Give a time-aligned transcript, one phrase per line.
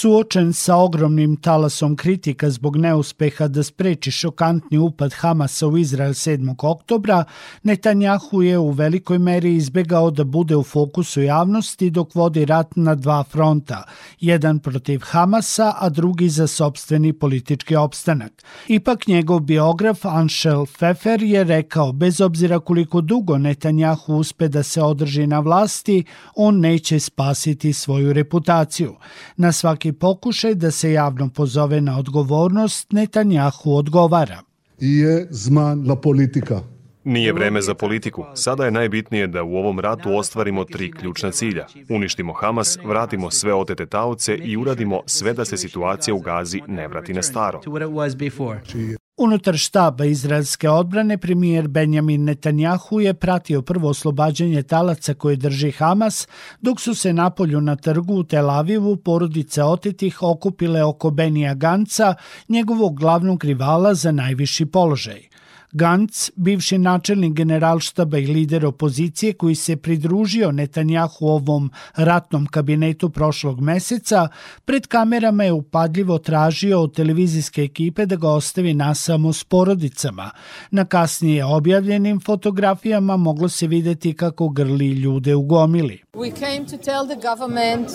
[0.00, 6.54] Suočen sa ogromnim talasom kritika zbog neuspeha da spreči šokantni upad Hamasa u Izrael 7.
[6.62, 7.24] oktobra,
[7.62, 12.94] Netanjahu je u velikoj meri izbegao da bude u fokusu javnosti dok vodi rat na
[12.94, 13.82] dva fronta,
[14.20, 18.32] jedan protiv Hamasa, a drugi za sobstveni politički opstanak.
[18.68, 24.82] Ipak njegov biograf Anšel Fefer je rekao, bez obzira koliko dugo Netanjahu uspe da se
[24.82, 26.04] održi na vlasti,
[26.34, 28.94] on neće spasiti svoju reputaciju.
[29.36, 34.42] Na svaki pokušaj da se javno pozove na odgovornost, Netanjahu odgovara.
[34.78, 36.60] Je zman la politika.
[37.04, 38.24] Nije vreme za politiku.
[38.34, 41.66] Sada je najbitnije da u ovom ratu ostvarimo tri ključna cilja.
[41.88, 46.88] Uništimo Hamas, vratimo sve otete taoce i uradimo sve da se situacija u Gazi ne
[46.88, 47.60] vrati na staro.
[49.20, 56.28] Unutar štaba izraelske odbrane premijer Benjamin Netanjahu je pratio prvo oslobađanje talaca koje drži Hamas,
[56.60, 62.14] dok su se napolju na trgu u Tel Avivu porodice otetih okupile oko Benija Ganca,
[62.48, 65.20] njegovog glavnog rivala za najviši položaj.
[65.72, 73.60] Gantz, bivši načelnik generalštaba i lider opozicije koji se pridružio Netanjahu ovom ratnom kabinetu prošlog
[73.60, 74.28] meseca,
[74.64, 80.30] pred kamerama je upadljivo tražio od televizijske ekipe da ga ostavi nasamo s porodicama.
[80.70, 86.02] Na kasnije objavljenim fotografijama moglo se videti kako grli ljude u gomili.
[86.12, 87.88] We came to tell the government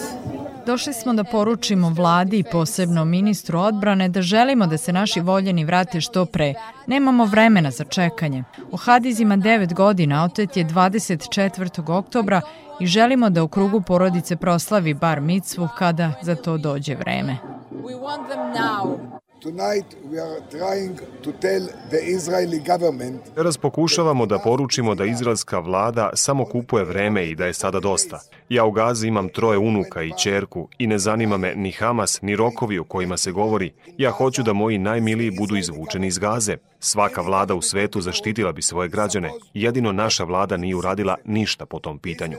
[0.66, 5.66] Došli smo da poručimo vladi i posebno ministru odbrane da želimo da se naši voljeni
[5.66, 6.54] vrate što pre.
[6.88, 8.44] Nemamo vremena za čekanje.
[8.72, 11.92] U Hadiz ima 9 godina, otet je 24.
[11.98, 12.42] oktobra
[12.80, 17.38] i želimo da u krugu porodice proslavi bar micvu kada za to dođe vreme.
[17.72, 19.15] We want them now.
[23.36, 28.20] Teraz pokušavamo da poručimo da izraelska vlada samo kupuje vreme i da je sada dosta.
[28.50, 32.36] Ja u Gazi imam troje unuka i čerku i ne zanima me ni Hamas ni
[32.36, 33.74] rokovi o kojima se govori.
[33.98, 36.58] Ja hoću da moji najmiliji budu izvučeni iz Gaze.
[36.80, 39.32] Svaka vlada u svetu zaštitila bi svoje građane.
[39.54, 42.38] Jedino naša vlada nije uradila ništa po tom pitanju.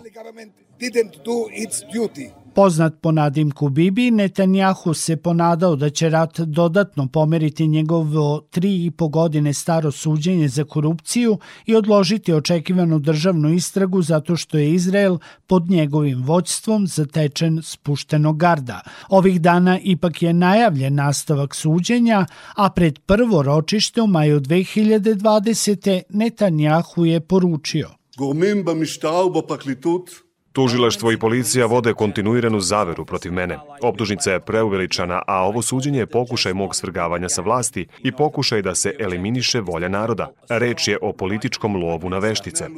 [2.57, 8.91] Poznat po nadimku Bibi, Netanjahu se ponadao da će rat dodatno pomeriti njegovo tri i
[8.91, 15.19] po godine staro suđenje za korupciju i odložiti očekivanu državnu istragu zato što je Izrael
[15.47, 18.81] pod njegovim voćstvom zatečen spuštenog garda.
[19.09, 26.03] Ovih dana ipak je najavljen nastavak suđenja, a pred prvo ročište u maju 2020.
[26.09, 27.91] Netanjahu je poručio.
[28.19, 30.26] Gormim bamištara u bapaklitot
[30.57, 33.59] Tužilaštvo i policija vode kontinuiranu zaveru protiv mene.
[33.83, 38.75] Optužnica je preuveličana, a ovo suđenje je pokušaj mog svrgavanja sa vlasti i pokušaj da
[38.75, 40.33] se eliminiše volja naroda.
[40.49, 42.69] Reč je o političkom lovu na veštice.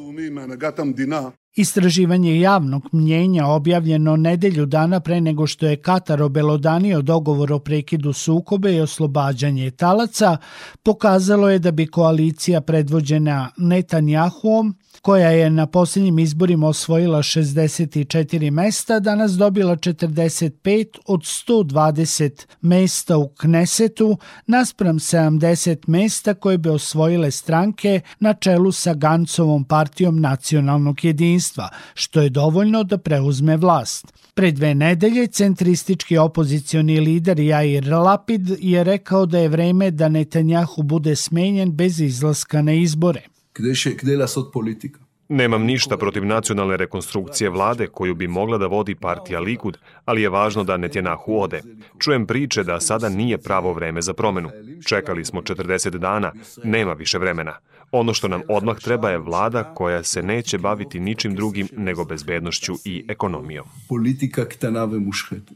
[1.55, 8.13] Istraživanje javnog mnjenja objavljeno nedelju dana pre nego što je Katar obelodanio dogovor o prekidu
[8.13, 10.37] sukobe i oslobađanje talaca
[10.83, 19.01] pokazalo je da bi koalicija predvođena Netanjahuom koja je na posljednjim izborima osvojila 64 mesta,
[19.01, 28.01] danas dobila 45 od 120 mesta u Knesetu, naspram 70 mesta koje bi osvojile stranke
[28.21, 34.13] na čelu sa Gancovom partijom nacionalnog jedinstva, domaćinstva, što je dovoljno da preuzme vlast.
[34.35, 40.83] Pre dve nedelje centristički opozicioni lider Jair Lapid je rekao da je vreme da Netanjahu
[40.83, 43.23] bude smenjen bez izlaska na izbore.
[43.55, 45.01] Gde, še, gde lasot politika?
[45.29, 50.29] Nemam ništa protiv nacionalne rekonstrukcije vlade koju bi mogla da vodi partija Likud, ali je
[50.29, 51.61] važno da Netjenahu ode.
[51.99, 54.51] Čujem priče da sada nije pravo vreme za promenu.
[54.87, 56.33] Čekali smo 40 dana,
[56.65, 57.59] nema više vremena.
[57.93, 62.75] Ono što nam odmah treba je vlada koja se neće baviti ničim drugim nego bezbednošću
[62.85, 63.67] i ekonomijom.
[63.89, 64.89] Politika ktana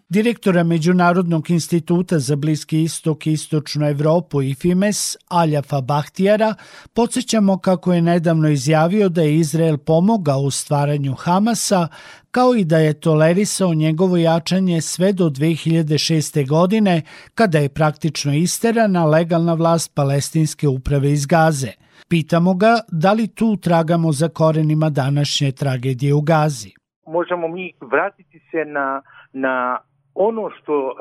[0.08, 6.54] Direktora Međunarodnog instituta za Bliski istok i istočnu Evropu i FIMES, Aljafa Bahtijara,
[6.92, 11.88] podsjećamo kako je nedavno izjavio da je Izrael pomogao u stvaranju Hamasa,
[12.36, 16.48] kao i da je tolerisao njegovo jačanje sve do 2006.
[16.48, 17.02] godine,
[17.34, 21.72] kada je praktično isterana legalna vlast palestinske uprave iz Gaze.
[22.08, 26.72] Pitamo ga da li tu tragamo za korenima današnje tragedije u Gazi.
[27.06, 29.02] Možemo mi vratiti se na,
[29.32, 29.78] na
[30.14, 30.94] ono što uh,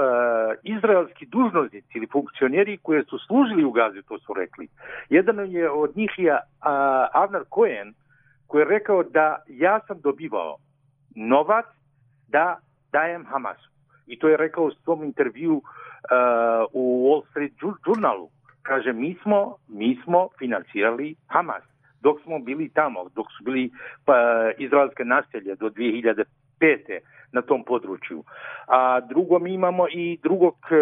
[0.63, 4.67] izraelski dužnosnici ili funkcioneri koji su služili u Gazi, to su rekli.
[5.09, 6.41] Jedan je od njih je uh,
[7.21, 7.93] Avnar Cohen
[8.47, 10.57] koji je rekao da ja sam dobivao
[11.15, 11.65] novac
[12.27, 12.59] da
[12.91, 13.69] dajem Hamasu.
[14.07, 15.61] I to je rekao u svom intervju uh,
[16.73, 17.53] u Wall Street
[17.85, 18.29] Journalu.
[18.61, 21.63] Kaže, mi smo, mi smo financirali Hamas
[22.01, 23.71] dok smo bili tamo, dok su bili
[24.05, 24.13] pa,
[24.57, 26.25] izraelske naselje do 2005.
[27.33, 28.23] na tom području.
[28.67, 30.75] A drugo, mi imamo i drugog e,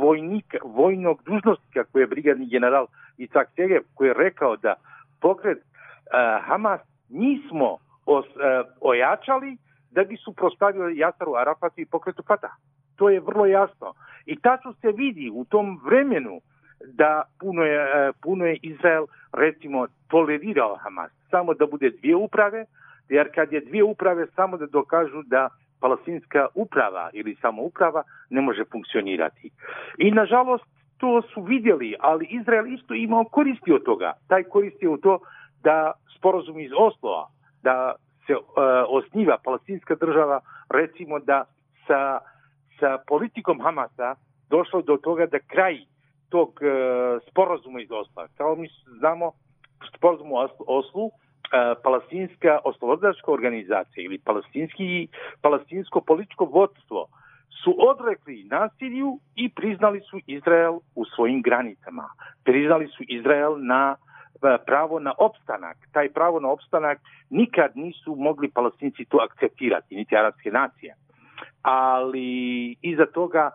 [0.00, 2.86] vojnika, vojnog dužnostika koji je brigadni general
[3.18, 4.74] Isak Segev, koji je rekao da
[5.20, 8.32] pokret uh, Hamas nismo os, uh,
[8.80, 9.56] ojačali
[9.90, 12.50] da bi su prostavili Jasaru Arafatu i pokretu Fatah.
[12.96, 13.94] To je vrlo jasno.
[14.26, 16.40] I tačno se vidi u tom vremenu
[16.92, 21.10] da puno je, puno je Izrael recimo tolerirao Hamas.
[21.30, 22.64] Samo da bude dvije uprave,
[23.08, 25.48] jer kad je dvije uprave samo da dokažu da
[25.80, 29.50] palestinska uprava ili samouprava ne može funkcionirati.
[29.98, 30.64] I nažalost
[30.98, 34.12] to su vidjeli, ali Izrael isto imao koristi od toga.
[34.28, 35.18] Taj koristi od to
[35.62, 37.28] da sporozum iz Osloa,
[37.64, 37.94] da
[38.26, 38.42] se uh,
[38.88, 40.40] osniva palestinska država,
[40.70, 41.44] recimo da
[41.86, 42.20] sa,
[42.80, 44.14] sa politikom Hamasa
[44.50, 45.78] došlo do toga da kraj
[46.28, 48.28] tog uh, sporazuma iz Osla.
[48.36, 48.68] Kao mi
[48.98, 49.32] znamo,
[49.96, 51.12] sporazum u Oslu, uh,
[51.84, 55.08] palestinska oslobodilačka organizacija ili palestinski,
[55.42, 57.06] palestinsko političko vodstvo
[57.64, 62.08] su odrekli nasilju i priznali su Izrael u svojim granicama.
[62.44, 63.96] Priznali su Izrael na
[64.66, 65.76] pravo na opstanak.
[65.92, 66.98] Taj pravo na opstanak
[67.30, 70.94] nikad nisu mogli palestinci to akceptirati, niti arapske nacije.
[71.62, 73.50] Ali iza toga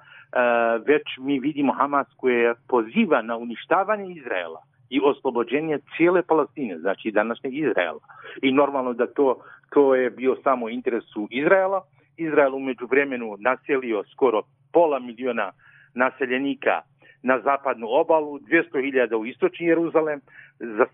[0.86, 7.58] već mi vidimo Hamas koje poziva na uništavanje Izraela i oslobođenje cijele Palestine, znači današnjeg
[7.58, 8.00] Izraela.
[8.42, 11.82] I normalno da to, to je bio samo interesu Izraela.
[12.18, 14.42] Izrael umeđu vremenu naselio skoro
[14.74, 15.52] pola miliona
[15.94, 16.82] naseljenika
[17.24, 20.22] na zapadnu obalu, 200.000 u istočni Jeruzalem.
[20.60, 20.86] Za,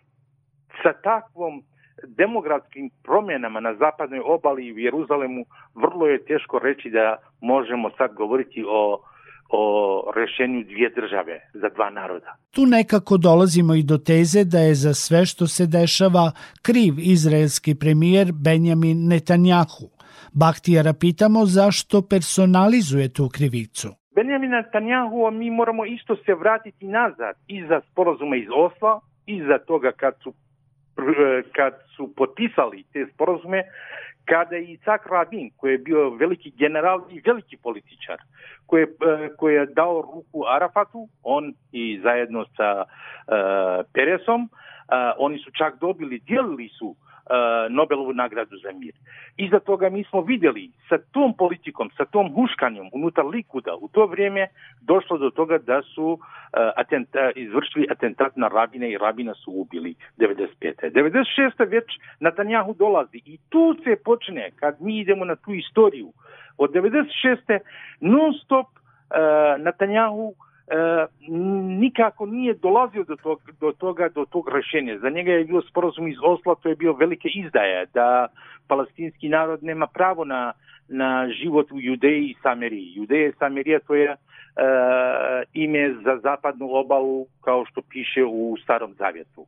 [0.84, 1.64] sa takvom
[2.08, 5.46] demografskim promjenama na zapadnoj obali i u Jeruzalemu
[5.76, 9.02] vrlo je teško reći da možemo sad govoriti o
[9.50, 12.36] o rešenju dvije države za dva naroda.
[12.52, 16.32] Tu nekako dolazimo i do teze da je za sve što se dešava
[16.62, 19.88] kriv izraelski premijer Benjamin Netanjahu.
[20.34, 23.88] Bahtijara pitamo zašto personalizuje tu krivicu.
[24.16, 30.14] Benjamin Netanjahu, mi moramo isto se vratiti nazad iza sporazuma iz Osla, iza toga kad
[30.24, 30.34] su
[31.58, 33.64] kad su potpisali te sporazume,
[34.26, 38.18] kada je Isaac Rabin, koji je bio veliki general i veliki političar,
[38.66, 38.88] koji je,
[39.38, 44.50] koji je dao ruku Arafatu, on i zajedno sa uh, Peresom, uh,
[45.18, 46.96] oni su čak dobili, dijelili su uh,
[47.70, 48.94] Nobelovu nagradu za mir.
[49.38, 54.06] Iza toga mi smo videli sa tom politikom, sa tom huškanjem unutar Likuda u to
[54.06, 54.48] vrijeme
[54.82, 56.20] došlo do toga da su uh,
[56.76, 60.92] atenta, izvršili atentat na rabine i rabina su ubili 95.
[60.92, 61.70] 96.
[61.70, 61.86] već
[62.20, 66.14] Netanjahu dolazi i tu se počne, kad mi idemo na tu istoriju,
[66.58, 67.60] od 96.
[68.00, 70.45] non stop uh, Netanjahu e,
[71.80, 74.98] nikako nije dolazio do, tog, do toga, do tog rešenja.
[75.00, 78.28] Za njega je bio sporazum iz Osla, to je bio velike izdaje, da
[78.68, 80.54] palestinski narod nema pravo na,
[80.88, 82.94] na život u Judeji i Sameriji.
[82.96, 84.18] Judeja i Samerija to je e,
[85.54, 89.46] ime za zapadnu obalu, kao što piše u Starom Zavjetu.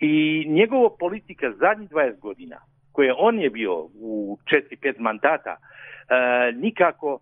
[0.00, 2.56] I njegova politika zadnjih 20 godina,
[2.92, 5.58] koje on je bio u 4-5 mandata, e,
[6.54, 7.18] nikako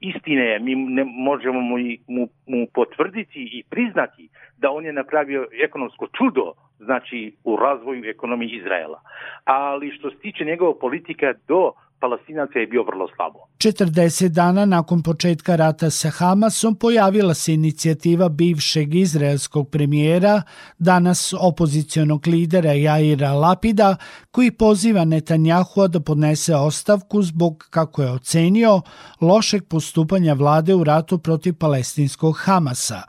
[0.00, 1.76] istine je, mi ne možemo mu,
[2.08, 4.28] mu, mu potvrditi i priznati
[4.58, 9.00] da on je napravio ekonomsko čudo znači u razvoju ekonomije Izraela.
[9.44, 11.72] Ali što se tiče njegova politika do
[12.04, 13.38] Palestinaca je bio vrlo slabo.
[13.58, 20.42] 40 dana nakon početka rata sa Hamasom pojavila se inicijativa bivšeg izraelskog premijera,
[20.78, 23.96] danas opozicionog lidera Jaira Lapida,
[24.30, 28.80] koji poziva Netanjahua da podnese ostavku zbog, kako je ocenio,
[29.20, 33.02] lošeg postupanja vlade u ratu protiv palestinskog Hamasa.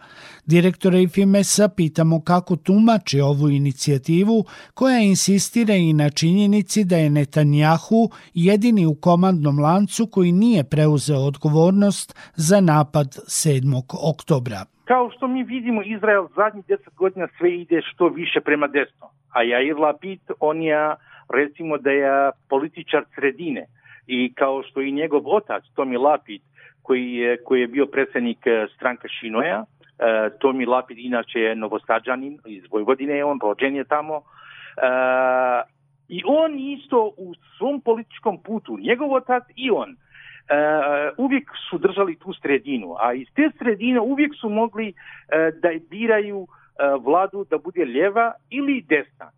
[0.47, 4.37] Direktora IFIMES-a pitamo kako tumači ovu inicijativu
[4.73, 8.01] koja insistira i na činjenici da je Netanjahu
[8.33, 13.81] jedini u komandnom lancu koji nije preuzeo odgovornost za napad 7.
[14.11, 14.59] oktobra.
[14.91, 19.07] Kao što mi vidimo, Izrael zadnjih deset godina sve ide što više prema desno.
[19.29, 20.95] A Jair Lapid, on je,
[21.29, 23.65] recimo da je političar sredine.
[24.07, 26.41] I kao što i njegov otac, Tomi Lapid,
[26.81, 29.65] koji je, koji je bio predsednik eh, stranka Šinoja,
[29.99, 34.15] E, Tomi Lapid inače je novosađanin iz Vojvodine, on rođen je tamo.
[34.15, 34.21] E,
[36.07, 39.95] I on isto u svom političkom putu, njegov otac i on, e,
[41.17, 44.93] uvijek su držali tu sredinu, a iz te sredine uvijek su mogli e,
[45.61, 46.47] da biraju e,
[47.05, 49.31] vladu da bude ljeva ili desna.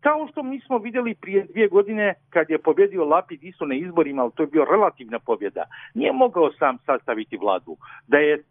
[0.00, 4.22] Kao što mi smo vidjeli prije dvije godine kad je pobjedio Lapid isto na izborima,
[4.22, 5.64] ali to je bio relativna pobjeda,
[5.94, 7.76] nije mogao sam sastaviti vladu.
[8.06, 8.42] Da je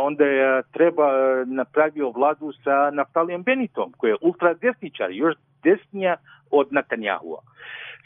[0.00, 1.08] onda je treba
[1.46, 5.34] napravio vladu sa Naftalijem Benitom, koji je ultradesničar, još
[5.64, 6.16] desnija
[6.50, 7.40] od Netanjahua.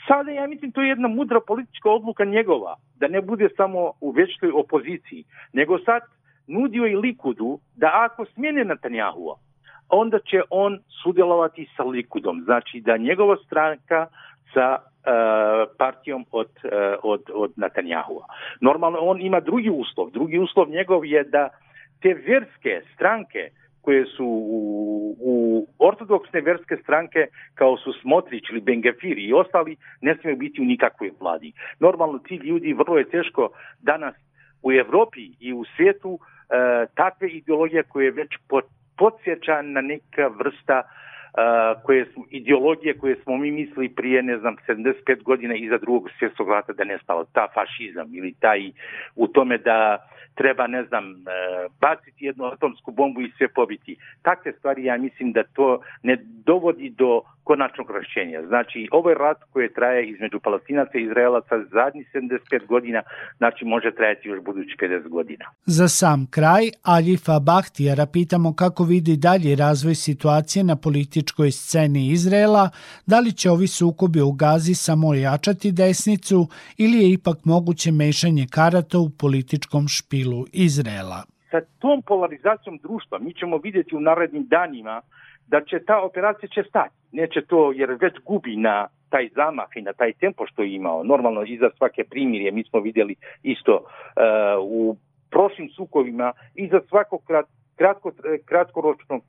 [0.08, 4.10] sada ja mislim to je jedna mudra politička odluka njegova, da ne bude samo u
[4.10, 6.02] večnoj opoziciji, nego sad
[6.46, 9.36] nudio i Likudu da ako smjene Netanjahua,
[9.90, 12.40] onda će on sudelovati sa Likudom.
[12.44, 14.06] Znači da njegova stranka
[14.54, 16.70] sa uh, partijom od, uh,
[17.02, 18.26] od, od Netanjahua.
[18.60, 20.10] Normalno on ima drugi uslov.
[20.10, 21.48] Drugi uslov njegov je da
[22.02, 23.50] te vjerske stranke
[23.82, 30.16] koje su u, u ortodoksne verske stranke kao su Smotrić ili Bengafiri i ostali ne
[30.20, 31.52] smiju biti u nikakvoj vladi.
[31.80, 34.14] Normalno ti ljudi vrlo je teško danas
[34.62, 38.28] u Evropi i u svijetu e, takve ideologije koje već
[39.00, 40.82] podsjeća na neka vrsta
[41.30, 46.10] Uh, koje su ideologije koje smo mi mislili prije, ne znam, 75 godina iza drugog
[46.18, 48.70] svjetskog rata da nestalo, ta fašizam ili taj
[49.16, 49.98] u tome da
[50.34, 53.96] treba, ne znam, uh, baciti jednu atomsku bombu i sve pobiti.
[54.22, 56.16] Takve stvari ja mislim da to ne
[56.46, 58.40] dovodi do konačnog rešćenja.
[58.50, 63.00] Znači, ovo je rat koji traje između palestinaca i izraelaca zadnjih 75 godina,
[63.38, 65.44] znači može trajati još budući 50 godina.
[65.76, 66.64] Za sam kraj,
[66.96, 72.64] Aljifa Bahtijara pitamo kako vidi dalje razvoj situacije na političkoj sceni Izraela,
[73.06, 76.38] da li će ovi sukobi u Gazi samo jačati desnicu
[76.84, 81.20] ili je ipak moguće mešanje karata u političkom špilu Izraela.
[81.50, 85.02] Sa tom polarizacijom društva mi ćemo vidjeti u narednim danima
[85.50, 86.94] da će ta operacija će stati.
[87.12, 91.04] Neće to, jer već gubi na taj zamah i na taj tempo što je imao.
[91.04, 93.82] Normalno, iza svake primirje, mi smo vidjeli isto uh,
[94.62, 94.96] u
[95.30, 98.12] prošlim sukovima, iza svakog krat, kratko,
[98.44, 99.22] kratkoročnog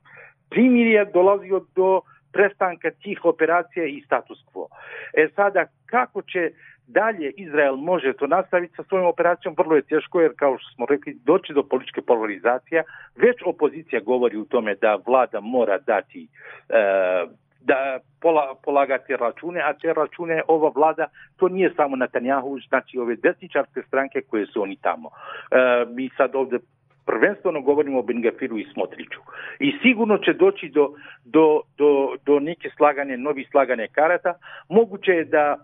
[0.50, 2.00] primirja dolazio do
[2.32, 4.66] prestanka tih operacija i status quo.
[5.12, 6.50] E sada, kako će
[6.86, 10.86] dalje Izrael može to nastaviti sa svojom operacijom, vrlo je teško jer kao što smo
[10.86, 12.82] rekli doći do političke polarizacije,
[13.16, 16.28] već opozicija govori u tome da vlada mora dati
[16.68, 17.26] e,
[17.60, 23.16] da pola, polagati račune, a te račune ova vlada, to nije samo Netanjahu, znači ove
[23.16, 25.08] desničarske stranke koje su oni tamo.
[25.08, 25.56] E,
[25.88, 26.58] mi sad ovde
[27.06, 29.20] prvenstveno govorimo o Bengafiru i Smotriću.
[29.58, 34.34] I sigurno će doći do, do, do, do neke slagane, novi slagane karata.
[34.68, 35.56] Moguće je da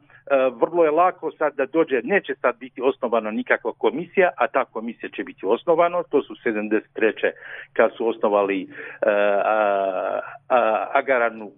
[0.60, 5.08] vrlo je lako sad da dođe, neće sad biti osnovano nikakva komisija, a ta komisija
[5.08, 7.30] će biti osnovano, to su 73.
[7.72, 11.52] kad su osnovali uh, a, a, Agaranu uh,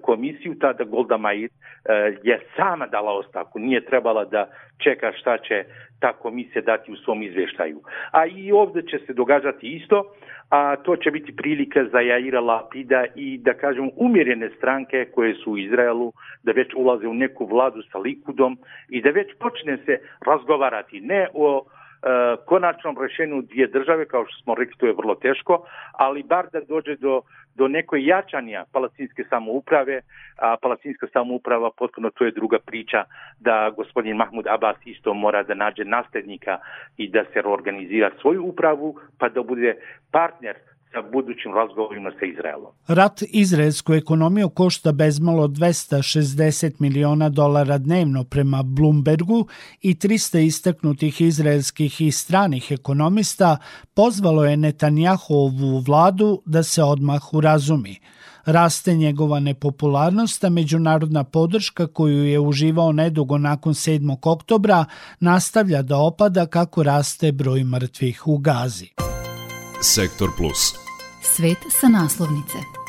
[0.00, 1.50] komisiju, tada Golda Meir
[2.22, 4.46] je sama dala ostavku, nije trebala da
[4.78, 5.64] čeka šta će
[6.00, 7.80] ta komisija dati u svom izveštaju.
[8.10, 10.14] A i ovde će se događati isto,
[10.52, 15.52] a to će biti prilika za Jaira Lapida i da kažem umjerene stranke koje su
[15.52, 19.98] u Izraelu da već ulaze u neku vladu sa Likudom i da već počne se
[20.26, 21.64] razgovarati ne o
[22.46, 26.60] konačnom rešenju dvije države, kao što smo rekli, to je vrlo teško, ali bar da
[26.60, 27.22] dođe do
[27.54, 30.00] do nekoj jačanja palestinske samouprave,
[30.36, 33.04] a palestinska samouprava potpuno to je druga priča
[33.40, 36.58] da gospodin Mahmud Abbas isto mora da nađe naslednika
[36.96, 39.76] i da se reorganizira svoju upravu pa da bude
[40.12, 40.56] partner
[40.92, 42.72] sa budućim razgovorima sa Izraelom.
[42.86, 49.46] Rat izraelsku ekonomiju košta bezmalo 260 miliona dolara dnevno prema Bloombergu
[49.80, 53.56] i 300 istaknutih izraelskih i stranih ekonomista
[53.94, 57.96] pozvalo je Netanjahovu vladu da se odmah urazumi.
[58.44, 64.16] Raste njegova nepopularnost, a međunarodna podrška koju je uživao nedugo nakon 7.
[64.22, 64.84] oktobra
[65.20, 69.11] nastavlja da opada kako raste broj mrtvih u Gazi.
[69.82, 70.78] Sektor Plus
[71.22, 72.81] Svet sa naslovnice.